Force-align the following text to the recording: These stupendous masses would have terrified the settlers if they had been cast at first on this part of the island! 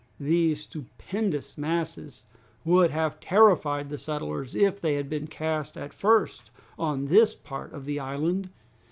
These 0.19 0.61
stupendous 0.61 1.59
masses 1.59 2.25
would 2.65 2.89
have 2.89 3.19
terrified 3.19 3.89
the 3.91 3.99
settlers 3.99 4.55
if 4.55 4.81
they 4.81 4.95
had 4.95 5.11
been 5.11 5.27
cast 5.27 5.77
at 5.77 5.93
first 5.93 6.49
on 6.79 7.05
this 7.05 7.35
part 7.35 7.71
of 7.71 7.85
the 7.85 7.99
island! 7.99 8.49